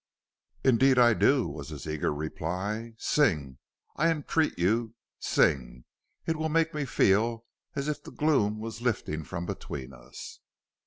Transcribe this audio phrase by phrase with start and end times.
[0.63, 2.95] "Indeed I do," was his eager reply.
[2.97, 3.59] "Sing,
[3.97, 5.83] I entreat you, sing;
[6.25, 10.39] it will make me feel as if the gloom was lifting from between us."